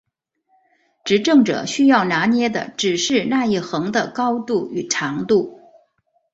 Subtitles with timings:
[1.05, 5.61] 执政者需要拿捏的只是那一横的高度与长度。